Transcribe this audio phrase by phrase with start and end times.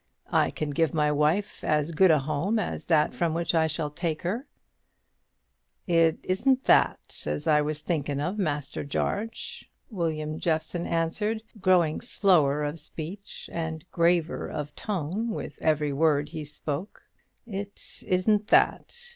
[0.33, 3.91] "I can give my wife as good a home as that from which I shall
[3.91, 4.47] take her."
[5.85, 12.63] "It isn't that as I was thinkin' of, Master Jarge," William Jeffson answered, growing slower
[12.63, 17.03] of speech and graver of tone with every word he spoke;
[17.45, 18.97] "it isn't that.